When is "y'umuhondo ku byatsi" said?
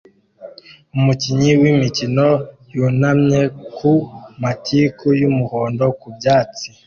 5.19-6.67